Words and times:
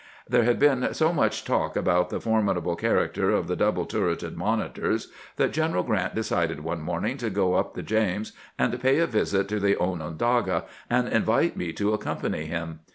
There 0.27 0.45
had 0.45 0.57
been 0.57 0.95
so 0.95 1.13
much 1.13 1.45
talk 1.45 1.75
about 1.75 2.09
the 2.09 2.19
formidable 2.19 2.75
character 2.75 3.29
of 3.29 3.47
the 3.47 3.55
double 3.55 3.85
turreted 3.85 4.35
monitors 4.35 5.09
that 5.35 5.53
General 5.53 5.83
Grant 5.83 6.15
decided 6.15 6.61
one 6.61 6.81
morning 6.81 7.17
to 7.17 7.29
go 7.29 7.53
up 7.53 7.75
the 7.75 7.83
James 7.83 8.31
and 8.57 8.81
pay 8.81 8.97
a 8.97 9.05
visit 9.05 9.47
to 9.49 9.59
the 9.59 9.77
Onondaga, 9.79 10.63
and 10.89 11.07
invited 11.07 11.55
me 11.55 11.71
to 11.73 11.93
accompany 11.93 12.45
him. 12.47 12.79